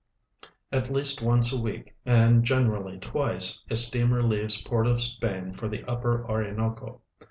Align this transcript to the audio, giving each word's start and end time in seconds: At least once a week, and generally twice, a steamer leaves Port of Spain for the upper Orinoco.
At 0.71 0.89
least 0.89 1.21
once 1.21 1.53
a 1.53 1.61
week, 1.61 1.93
and 2.07 2.43
generally 2.43 2.97
twice, 2.97 3.63
a 3.69 3.75
steamer 3.75 4.23
leaves 4.23 4.59
Port 4.59 4.87
of 4.87 4.99
Spain 4.99 5.53
for 5.53 5.67
the 5.69 5.83
upper 5.83 6.25
Orinoco. 6.27 7.01